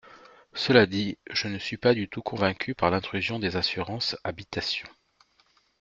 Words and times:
Cela 0.55 0.87
dit, 0.87 1.19
je 1.29 1.47
ne 1.47 1.59
suis 1.59 1.77
pas 1.77 1.93
du 1.93 2.09
tout 2.09 2.23
convaincue 2.23 2.73
par 2.73 2.89
l’intrusion 2.89 3.37
des 3.37 3.55
assurances 3.55 4.15
habitation. 4.23 4.87